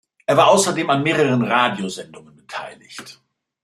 [0.25, 3.21] Er war außerdem an mehreren Radiosendungen beteiligt.